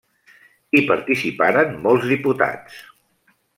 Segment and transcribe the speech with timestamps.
[0.73, 2.83] Hi participaren molts diputats.